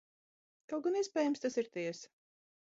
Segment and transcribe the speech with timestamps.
[0.73, 2.13] Kaut gan, iespējams, tas ir tiesa.